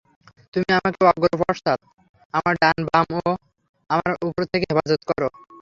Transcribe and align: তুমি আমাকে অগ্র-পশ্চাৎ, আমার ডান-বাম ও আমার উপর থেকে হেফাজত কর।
তুমি 0.53 0.69
আমাকে 0.77 0.99
অগ্র-পশ্চাৎ, 1.11 1.79
আমার 2.33 2.53
ডান-বাম 2.61 3.07
ও 3.19 3.25
আমার 3.89 4.11
উপর 4.27 4.41
থেকে 4.51 4.65
হেফাজত 4.69 5.01
কর। 5.09 5.21